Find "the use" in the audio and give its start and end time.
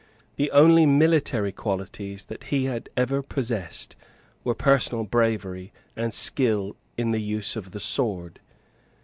7.11-7.55